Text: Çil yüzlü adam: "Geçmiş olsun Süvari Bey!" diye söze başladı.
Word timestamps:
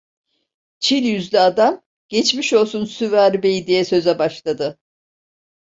Çil 0.79 1.03
yüzlü 1.03 1.39
adam: 1.39 1.81
"Geçmiş 2.07 2.53
olsun 2.53 2.85
Süvari 2.85 3.43
Bey!" 3.43 3.67
diye 3.67 3.85
söze 3.85 4.19
başladı. 4.19 4.79